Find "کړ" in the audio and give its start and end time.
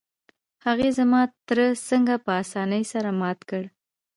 3.49-3.63